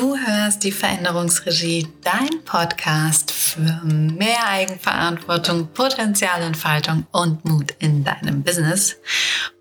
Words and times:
Du 0.00 0.16
hörst 0.16 0.64
die 0.64 0.72
Veränderungsregie, 0.72 1.86
dein 2.02 2.42
Podcast 2.46 3.30
für 3.30 3.84
mehr 3.84 4.46
Eigenverantwortung, 4.48 5.68
Potenzialentfaltung 5.74 7.06
und 7.12 7.44
Mut 7.44 7.74
in 7.80 8.02
deinem 8.02 8.42
Business. 8.42 8.96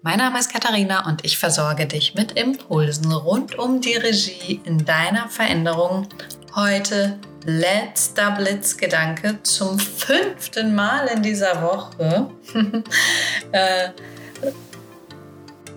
Mein 0.02 0.20
Name 0.20 0.40
ist 0.40 0.54
Katharina 0.54 1.06
und 1.10 1.26
ich 1.26 1.38
versorge 1.38 1.88
dich 1.88 2.16
mit 2.16 2.40
Impulsen 2.40 3.12
rund 3.12 3.60
um 3.60 3.82
die 3.82 3.96
Regie 3.96 4.62
in 4.64 4.86
deiner 4.86 5.28
Veränderung. 5.28 6.08
Heute 6.56 7.20
letzter 7.44 8.32
Blitzgedanke 8.32 9.44
zum 9.44 9.78
fünften 9.78 10.74
Mal 10.74 11.08
in 11.08 11.22
dieser 11.22 11.62
Woche. 11.62 12.30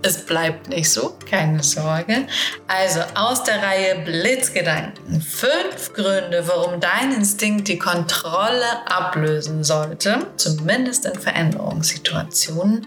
es 0.03 0.27
bleibt 0.27 0.69
nicht 0.69 0.91
so, 0.91 1.17
keine 1.31 1.63
Sorge. 1.63 2.27
Also 2.67 3.01
aus 3.15 3.45
der 3.45 3.63
Reihe 3.63 4.05
Blitzgedanken. 4.05 5.23
Fünf 5.23 5.93
Gründe, 5.95 6.47
warum 6.49 6.81
dein 6.81 7.13
Instinkt 7.13 7.69
die 7.69 7.79
Kontrolle 7.79 8.87
ablösen 8.87 9.63
sollte, 9.63 10.27
zumindest 10.37 11.07
in 11.07 11.19
Veränderungssituationen. 11.19 12.87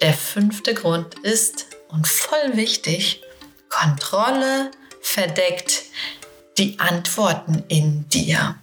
Der 0.00 0.14
fünfte 0.14 0.74
Grund 0.74 1.14
ist, 1.20 1.66
und 1.88 2.06
voll 2.06 2.56
wichtig, 2.56 3.22
Kontrolle 3.68 4.70
verdeckt 5.00 5.84
die 6.58 6.78
Antworten 6.78 7.64
in 7.68 8.08
dir. 8.08 8.56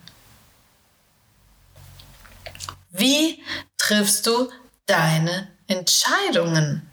Wie 2.91 3.43
triffst 3.77 4.27
du 4.27 4.49
deine 4.85 5.49
Entscheidungen? 5.67 6.89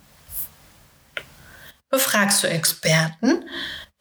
Befragst 1.95 2.43
du 2.43 2.49
Experten, 2.49 3.49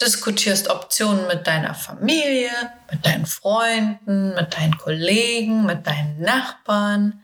diskutierst 0.02 0.68
Optionen 0.68 1.28
mit 1.28 1.46
deiner 1.46 1.76
Familie, 1.76 2.50
mit 2.92 3.06
deinen 3.06 3.28
Freunden, 3.28 4.34
mit 4.34 4.58
deinen 4.58 4.76
Kollegen, 4.80 5.64
mit 5.68 5.86
deinen 5.86 6.20
Nachbarn, 6.20 7.22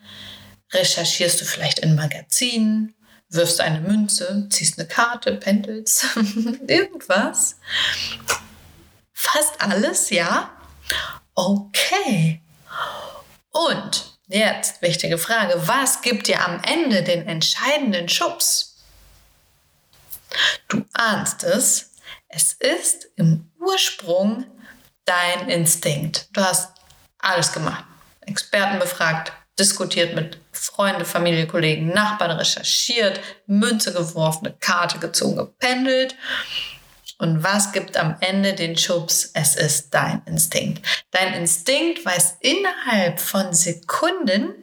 recherchierst 0.72 1.40
du 1.40 1.44
vielleicht 1.44 1.80
in 1.80 1.96
Magazinen, 1.96 2.94
wirfst 3.30 3.60
eine 3.60 3.80
Münze, 3.80 4.46
ziehst 4.48 4.78
eine 4.78 4.86
Karte, 4.86 5.32
pendelst, 5.32 6.06
irgendwas. 6.68 7.56
Fast 9.12 9.60
alles, 9.60 10.10
ja? 10.10 10.50
Okay. 11.34 12.42
Und 13.50 14.18
jetzt 14.28 14.82
wichtige 14.82 15.18
Frage, 15.18 15.54
was 15.66 16.02
gibt 16.02 16.28
dir 16.28 16.46
am 16.46 16.62
Ende 16.62 17.02
den 17.02 17.26
entscheidenden 17.26 18.08
Schubs? 18.08 18.69
Du 20.68 20.84
ahnst 20.92 21.44
es, 21.44 21.92
es 22.28 22.52
ist 22.54 23.08
im 23.16 23.50
Ursprung 23.58 24.46
dein 25.04 25.48
Instinkt. 25.48 26.28
Du 26.32 26.40
hast 26.40 26.72
alles 27.18 27.52
gemacht. 27.52 27.84
Experten 28.20 28.78
befragt, 28.78 29.32
diskutiert 29.58 30.14
mit 30.14 30.38
Freunde, 30.52 31.04
Familie, 31.04 31.46
Kollegen, 31.46 31.88
Nachbarn, 31.88 32.30
recherchiert, 32.32 33.20
Münze 33.46 33.92
geworfen, 33.92 34.46
eine 34.46 34.56
Karte 34.56 34.98
gezogen, 34.98 35.36
gependelt. 35.36 36.14
Und 37.18 37.42
was 37.42 37.72
gibt 37.72 37.98
am 37.98 38.16
Ende 38.20 38.54
den 38.54 38.78
Schubs? 38.78 39.30
Es 39.34 39.54
ist 39.54 39.92
dein 39.92 40.22
Instinkt. 40.24 40.86
Dein 41.10 41.34
Instinkt 41.34 42.04
weiß 42.04 42.36
innerhalb 42.40 43.20
von 43.20 43.52
Sekunden, 43.52 44.54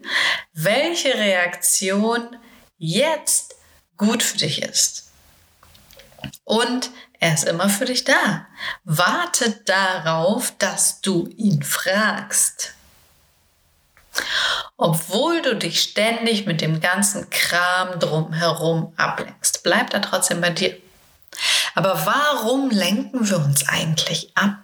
welche 0.53 1.14
Reaktion 1.14 2.36
jetzt 2.78 3.56
gut 3.97 4.23
für 4.23 4.38
dich 4.38 4.64
ist. 4.64 5.06
Und 6.48 6.92
er 7.20 7.34
ist 7.34 7.44
immer 7.44 7.67
für 7.67 7.84
dich 7.84 8.06
da. 8.06 8.48
Wartet 8.86 9.68
darauf, 9.68 10.53
dass 10.58 11.02
du 11.02 11.28
ihn 11.35 11.62
fragst. 11.62 12.74
Obwohl 14.78 15.41
du 15.41 15.58
dich 15.58 15.81
ständig 15.81 16.46
mit 16.46 16.62
dem 16.62 16.80
ganzen 16.80 17.30
Kram 17.30 18.00
drumherum 18.00 18.94
ablenkst, 18.96 19.62
bleibt 19.63 19.94
er 19.94 20.02
trotzdem 20.02 20.40
bei 20.40 20.52
dir. 20.52 20.78
Aber 21.75 22.06
warum 22.06 22.69
lenken 22.69 23.29
wir 23.29 23.40
uns 23.40 23.68
eigentlich 23.68 24.31
ab? 24.34 24.56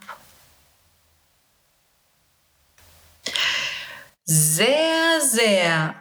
Sehr, 4.23 5.19
sehr 5.19 5.95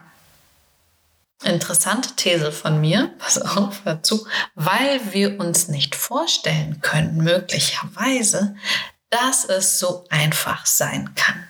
Interessante 1.44 2.14
These 2.14 2.52
von 2.52 2.80
mir, 2.80 3.14
pass 3.18 3.40
auf, 3.40 3.82
dazu, 3.84 4.26
weil 4.54 5.00
wir 5.12 5.40
uns 5.40 5.68
nicht 5.68 5.96
vorstellen 5.96 6.80
können, 6.80 7.16
möglicherweise, 7.16 8.54
dass 9.10 9.44
es 9.44 9.78
so 9.78 10.04
einfach 10.08 10.66
sein 10.66 11.14
kann. 11.14 11.48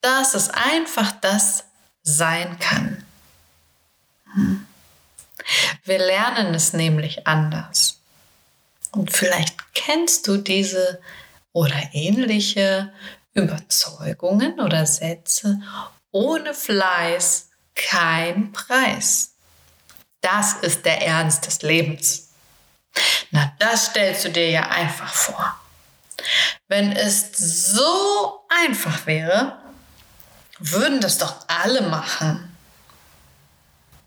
Dass 0.00 0.34
es 0.34 0.50
einfach 0.50 1.12
das 1.20 1.64
sein 2.02 2.58
kann. 2.58 3.04
Hm. 4.34 4.66
Wir 5.84 5.98
lernen 5.98 6.54
es 6.54 6.74
nämlich 6.74 7.26
anders. 7.26 8.00
Und 8.92 9.12
vielleicht 9.12 9.56
kennst 9.74 10.28
du 10.28 10.36
diese 10.36 11.00
oder 11.52 11.90
ähnliche 11.92 12.92
Überzeugungen 13.32 14.60
oder 14.60 14.84
Sätze 14.86 15.60
ohne 16.10 16.54
Fleiß 16.54 17.47
kein 17.78 18.52
Preis. 18.52 19.32
Das 20.20 20.54
ist 20.54 20.84
der 20.84 21.00
Ernst 21.06 21.46
des 21.46 21.62
Lebens. 21.62 22.28
Na, 23.30 23.52
das 23.58 23.86
stellst 23.86 24.24
du 24.24 24.30
dir 24.30 24.50
ja 24.50 24.68
einfach 24.68 25.12
vor. 25.12 25.58
Wenn 26.66 26.92
es 26.92 27.30
so 27.32 28.44
einfach 28.64 29.06
wäre, 29.06 29.56
würden 30.58 31.00
das 31.00 31.18
doch 31.18 31.36
alle 31.46 31.82
machen. 31.82 32.56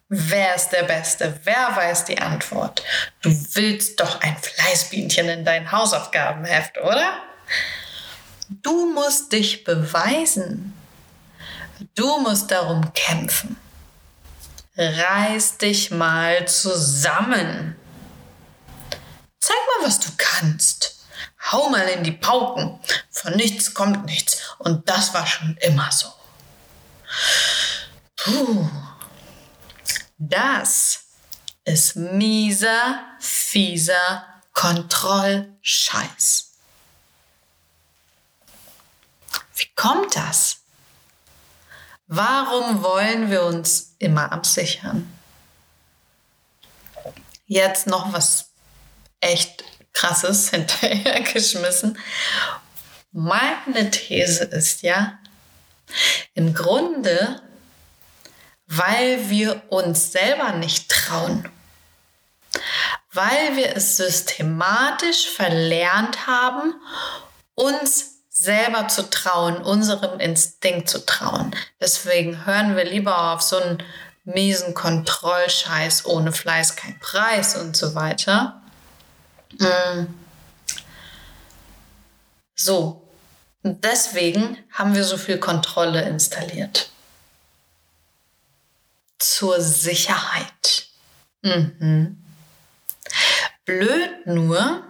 Wer 0.10 0.56
ist 0.56 0.70
der 0.70 0.84
Beste? 0.84 1.40
Wer 1.46 1.74
weiß 1.74 2.04
die 2.04 2.20
Antwort? 2.20 2.84
Du 3.22 3.30
willst 3.54 3.98
doch 4.02 4.20
ein 4.20 4.36
Fleißbienchen 4.36 5.30
in 5.30 5.46
dein 5.46 5.72
Hausaufgabenheft, 5.72 6.78
oder? 6.80 7.14
Du 8.50 8.94
musst 8.94 9.32
dich 9.32 9.64
beweisen. 9.64 10.74
Du 11.96 12.20
musst 12.20 12.52
darum 12.52 12.94
kämpfen. 12.94 13.56
Reiß 14.78 15.58
dich 15.58 15.92
mal 15.92 16.48
zusammen. 16.48 17.76
Zeig 19.40 19.58
mal, 19.58 19.88
was 19.88 20.00
du 20.00 20.10
kannst. 20.18 21.06
Hau 21.52 21.70
mal 21.70 21.88
in 21.90 22.04
die 22.04 22.12
Pauken. 22.12 22.80
Von 23.10 23.34
nichts 23.36 23.74
kommt 23.74 24.06
nichts. 24.06 24.56
Und 24.60 24.88
das 24.88 25.14
war 25.14 25.28
schon 25.28 25.58
immer 25.58 25.92
so. 25.92 26.08
Puh. 28.16 28.70
Das 30.18 31.00
ist 31.66 31.96
mieser, 31.96 33.00
fieser 33.20 34.26
Kontrollscheiß. 34.54 36.52
Wie 39.56 39.68
kommt 39.76 40.16
das? 40.16 40.61
Warum 42.14 42.84
wollen 42.84 43.32
wir 43.32 43.46
uns 43.46 43.96
immer 43.98 44.34
absichern? 44.34 45.10
Jetzt 47.46 47.88
noch 47.88 48.12
was 48.12 48.50
echt 49.22 49.64
krasses 49.94 50.50
hinterhergeschmissen. 50.52 51.98
Meine 53.14 53.92
These 53.92 54.44
ist 54.44 54.82
ja, 54.82 55.20
im 56.34 56.54
Grunde, 56.54 57.42
weil 58.68 59.30
wir 59.30 59.64
uns 59.70 60.12
selber 60.12 60.52
nicht 60.52 60.92
trauen, 60.92 61.48
weil 63.14 63.56
wir 63.56 63.78
es 63.78 63.96
systematisch 63.96 65.30
verlernt 65.30 66.28
haben, 66.28 66.74
uns 67.56 68.11
selber 68.42 68.88
zu 68.88 69.08
trauen, 69.08 69.58
unserem 69.58 70.20
Instinkt 70.20 70.90
zu 70.90 71.06
trauen. 71.06 71.56
Deswegen 71.80 72.48
hören 72.48 72.76
wir 72.76 72.86
lieber 72.86 73.34
auf 73.34 73.42
so 73.44 73.58
einen 73.58 73.84
miesen 74.24 74.74
Kontrollscheiß 74.74 76.06
ohne 76.06 76.32
Fleiß 76.32 76.76
kein 76.76 77.00
Preis 77.00 77.56
und 77.56 77.78
so 77.78 77.94
weiter. 77.94 78.60
Mm. 79.60 80.08
So, 82.56 83.08
deswegen 83.62 84.58
haben 84.72 84.96
wir 84.96 85.04
so 85.04 85.18
viel 85.18 85.38
Kontrolle 85.38 86.02
installiert. 86.02 86.90
Zur 89.20 89.62
Sicherheit. 89.62 90.88
Mhm. 91.44 92.18
Blöd 93.66 94.26
nur, 94.26 94.84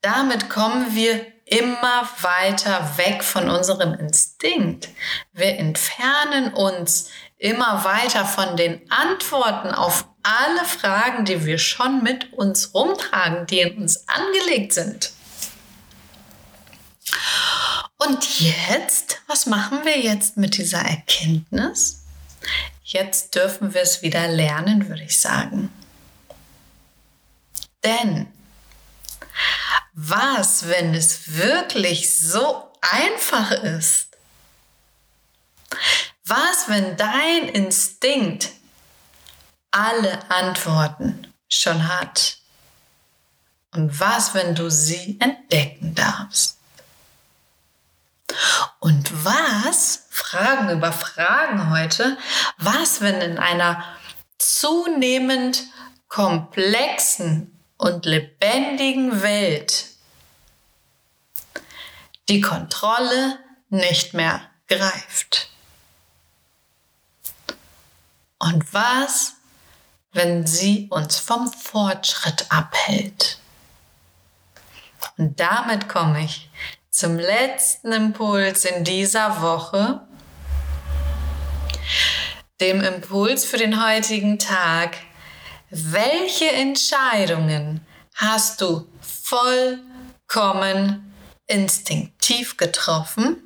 damit 0.00 0.50
kommen 0.50 0.96
wir 0.96 1.24
immer 1.52 2.08
weiter 2.22 2.96
weg 2.96 3.22
von 3.22 3.50
unserem 3.50 3.92
Instinkt. 3.92 4.88
Wir 5.34 5.58
entfernen 5.58 6.54
uns 6.54 7.10
immer 7.36 7.84
weiter 7.84 8.24
von 8.24 8.56
den 8.56 8.80
Antworten 8.90 9.68
auf 9.68 10.06
alle 10.22 10.64
Fragen, 10.64 11.26
die 11.26 11.44
wir 11.44 11.58
schon 11.58 12.02
mit 12.02 12.32
uns 12.32 12.72
rumtragen, 12.74 13.46
die 13.46 13.60
in 13.60 13.82
uns 13.82 14.08
angelegt 14.08 14.72
sind. 14.72 15.12
Und 17.98 18.40
jetzt, 18.40 19.20
was 19.26 19.44
machen 19.44 19.84
wir 19.84 19.98
jetzt 19.98 20.38
mit 20.38 20.56
dieser 20.56 20.80
Erkenntnis? 20.80 22.02
Jetzt 22.82 23.34
dürfen 23.34 23.74
wir 23.74 23.82
es 23.82 24.00
wieder 24.00 24.26
lernen, 24.26 24.88
würde 24.88 25.02
ich 25.02 25.20
sagen. 25.20 25.70
Denn 27.84 28.28
was, 30.08 30.68
wenn 30.68 30.94
es 30.94 31.36
wirklich 31.36 32.18
so 32.18 32.72
einfach 32.80 33.52
ist? 33.52 34.08
Was, 36.24 36.68
wenn 36.68 36.96
dein 36.96 37.48
Instinkt 37.48 38.50
alle 39.70 40.28
Antworten 40.30 41.32
schon 41.48 41.86
hat? 41.86 42.38
Und 43.70 44.00
was, 44.00 44.34
wenn 44.34 44.54
du 44.54 44.70
sie 44.70 45.18
entdecken 45.20 45.94
darfst? 45.94 46.58
Und 48.80 49.24
was, 49.24 50.06
Fragen 50.10 50.70
über 50.70 50.92
Fragen 50.92 51.70
heute, 51.70 52.18
was, 52.58 53.02
wenn 53.02 53.20
in 53.20 53.38
einer 53.38 53.84
zunehmend 54.38 55.62
komplexen 56.08 57.56
und 57.76 58.04
lebendigen 58.04 59.22
Welt 59.22 59.91
die 62.32 62.40
Kontrolle 62.40 63.38
nicht 63.68 64.14
mehr 64.14 64.40
greift? 64.66 65.50
Und 68.38 68.72
was, 68.72 69.34
wenn 70.12 70.46
sie 70.46 70.88
uns 70.90 71.18
vom 71.18 71.52
Fortschritt 71.52 72.46
abhält? 72.48 73.38
Und 75.18 75.40
damit 75.40 75.90
komme 75.90 76.24
ich 76.24 76.48
zum 76.90 77.18
letzten 77.18 77.92
Impuls 77.92 78.64
in 78.64 78.82
dieser 78.82 79.42
Woche, 79.42 80.00
dem 82.62 82.80
Impuls 82.80 83.44
für 83.44 83.58
den 83.58 83.84
heutigen 83.84 84.38
Tag. 84.38 84.96
Welche 85.68 86.50
Entscheidungen 86.50 87.86
hast 88.14 88.62
du 88.62 88.88
vollkommen 89.02 91.11
instinktiv 91.46 92.56
getroffen? 92.56 93.36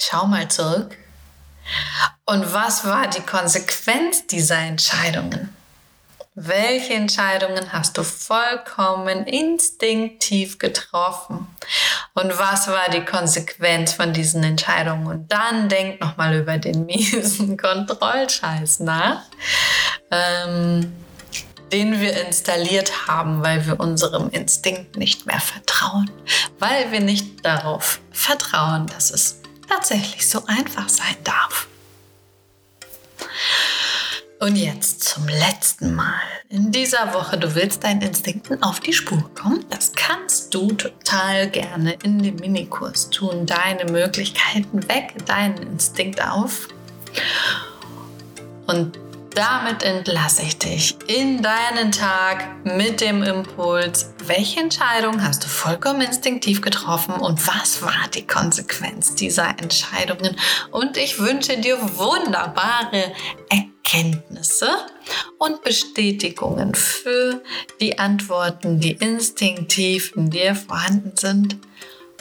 Schau 0.00 0.26
mal 0.26 0.48
zurück. 0.48 0.96
Und 2.24 2.52
was 2.52 2.84
war 2.84 3.08
die 3.08 3.20
Konsequenz 3.20 4.26
dieser 4.26 4.58
Entscheidungen? 4.58 5.54
Welche 6.34 6.94
Entscheidungen 6.94 7.74
hast 7.74 7.98
du 7.98 8.02
vollkommen 8.02 9.26
instinktiv 9.26 10.58
getroffen? 10.58 11.46
Und 12.14 12.38
was 12.38 12.68
war 12.68 12.88
die 12.90 13.04
Konsequenz 13.04 13.92
von 13.92 14.14
diesen 14.14 14.42
Entscheidungen? 14.42 15.06
Und 15.06 15.30
dann 15.30 15.68
denk 15.68 16.00
nochmal 16.00 16.34
über 16.34 16.56
den 16.56 16.86
miesen 16.86 17.56
Kontrollscheiß 17.58 18.80
nach, 18.80 19.24
ähm, 20.10 21.01
den 21.72 22.00
wir 22.00 22.26
installiert 22.26 23.08
haben, 23.08 23.42
weil 23.42 23.66
wir 23.66 23.80
unserem 23.80 24.28
Instinkt 24.30 24.96
nicht 24.96 25.26
mehr 25.26 25.40
vertrauen, 25.40 26.10
weil 26.58 26.92
wir 26.92 27.00
nicht 27.00 27.44
darauf 27.44 28.00
vertrauen, 28.10 28.86
dass 28.86 29.10
es 29.10 29.40
tatsächlich 29.68 30.28
so 30.28 30.44
einfach 30.46 30.88
sein 30.88 31.16
darf. 31.24 31.66
Und 34.38 34.56
jetzt 34.56 35.04
zum 35.04 35.28
letzten 35.28 35.94
Mal 35.94 36.20
in 36.48 36.72
dieser 36.72 37.14
Woche. 37.14 37.38
Du 37.38 37.54
willst 37.54 37.84
deinen 37.84 38.02
Instinkten 38.02 38.62
auf 38.62 38.80
die 38.80 38.92
Spur 38.92 39.30
kommen. 39.34 39.64
Das 39.70 39.92
kannst 39.92 40.52
du 40.52 40.72
total 40.72 41.48
gerne 41.48 41.96
in 42.02 42.20
dem 42.20 42.36
Minikurs 42.36 43.08
tun. 43.08 43.46
Deine 43.46 43.84
Möglichkeiten 43.90 44.86
weg, 44.88 45.14
deinen 45.26 45.58
Instinkt 45.58 46.22
auf. 46.22 46.68
Und 48.66 48.98
damit 49.34 49.82
entlasse 49.82 50.42
ich 50.42 50.58
dich 50.58 50.96
in 51.06 51.42
deinen 51.42 51.92
Tag 51.92 52.64
mit 52.64 53.00
dem 53.00 53.22
Impuls, 53.22 54.12
welche 54.26 54.60
Entscheidung 54.60 55.22
hast 55.22 55.44
du 55.44 55.48
vollkommen 55.48 56.00
instinktiv 56.00 56.60
getroffen 56.60 57.14
und 57.14 57.46
was 57.46 57.82
war 57.82 58.08
die 58.14 58.26
Konsequenz 58.26 59.14
dieser 59.14 59.48
Entscheidungen? 59.58 60.36
Und 60.70 60.96
ich 60.96 61.18
wünsche 61.18 61.58
dir 61.58 61.78
wunderbare 61.96 63.12
Erkenntnisse 63.48 63.72
Erkenntnisse 63.92 64.68
und 65.38 65.62
Bestätigungen 65.62 66.74
für 66.74 67.42
die 67.80 67.98
Antworten, 67.98 68.80
die 68.80 68.92
instinktiv 68.92 70.12
in 70.16 70.30
dir 70.30 70.54
vorhanden 70.54 71.16
sind. 71.16 71.58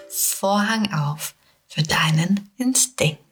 Vorhang 0.10 0.92
auf 0.94 1.36
für 1.68 1.84
deinen 1.84 2.52
Instinkt. 2.58 3.31